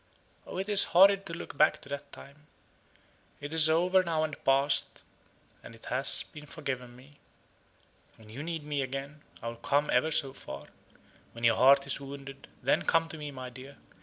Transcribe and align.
Oh, 0.47 0.57
it 0.57 0.67
is 0.67 0.85
horrid 0.97 1.27
to 1.27 1.33
look 1.35 1.55
back 1.57 1.79
to 1.83 1.89
that 1.89 2.11
time. 2.11 2.47
It 3.39 3.53
is 3.53 3.69
over 3.69 4.01
now 4.01 4.23
and 4.23 4.43
past, 4.43 5.03
and 5.61 5.75
it 5.75 5.85
has 5.93 6.23
been 6.31 6.47
forgiven 6.47 6.95
me. 6.95 7.19
When 8.15 8.27
you 8.27 8.41
need 8.41 8.63
me 8.63 8.81
again, 8.81 9.21
I 9.43 9.49
will 9.49 9.57
come 9.57 9.91
ever 9.91 10.09
so 10.09 10.33
far. 10.33 10.69
When 11.33 11.43
your 11.43 11.55
heart 11.57 11.85
is 11.85 11.99
wounded, 12.01 12.47
then 12.63 12.81
come 12.81 13.09
to 13.09 13.17
me, 13.19 13.29
my 13.29 13.51
dear. 13.51 13.77